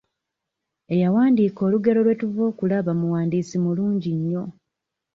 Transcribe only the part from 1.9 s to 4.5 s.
lwe tuva okulaba muwandiisi mulungi nnyo.